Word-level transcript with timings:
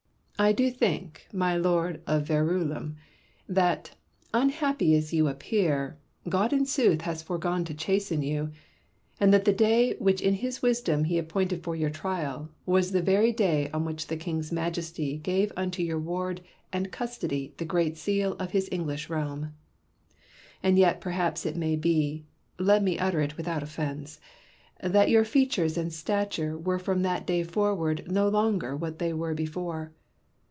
Hooker. 0.39 0.47
I 0.49 0.53
do 0.53 0.71
think, 0.71 1.27
my 1.31 1.55
Lord 1.55 2.01
of 2.07 2.23
Verulam, 2.23 2.95
that, 3.47 3.93
unhappy 4.33 4.95
as 4.95 5.13
you 5.13 5.27
appear, 5.27 5.99
God 6.27 6.51
in 6.51 6.65
sooth 6.65 7.01
has 7.01 7.21
foregone 7.21 7.63
to 7.65 7.75
chasten 7.75 8.23
you, 8.23 8.51
and 9.19 9.31
that 9.31 9.45
the 9.45 9.53
day 9.53 9.95
which 9.99 10.19
in 10.19 10.33
his 10.33 10.63
wisdom 10.63 11.03
he 11.03 11.19
appointed 11.19 11.63
for 11.63 11.75
your 11.75 11.91
trial, 11.91 12.49
was 12.65 12.91
the 12.91 13.03
very 13.03 13.31
day 13.31 13.69
on 13.71 13.85
which 13.85 14.07
the 14.07 14.17
King's 14.17 14.51
Majesty 14.51 15.19
gave 15.19 15.51
unto 15.55 15.83
your 15.83 15.99
ward 15.99 16.41
and 16.73 16.91
custody 16.91 17.53
the 17.57 17.63
great 17.65 17.95
seal 17.95 18.33
of 18.39 18.49
his 18.49 18.67
English 18.71 19.11
realm. 19.11 19.53
And 20.63 20.79
yet 20.79 21.01
perhaps 21.01 21.45
it 21.45 21.55
may 21.55 21.75
be— 21.75 22.25
let 22.57 22.81
me 22.81 22.97
utter 22.97 23.21
it 23.21 23.37
without 23.37 23.61
offence— 23.61 24.19
that 24.81 25.11
your 25.11 25.23
features 25.23 25.77
and 25.77 25.93
stature 25.93 26.57
were 26.57 26.79
from 26.79 27.03
that 27.03 27.27
day 27.27 27.43
forward 27.43 28.09
no 28.11 28.27
longer 28.27 28.75
what 28.75 28.97
they 28.97 29.13
were 29.13 29.35
before. 29.35 29.91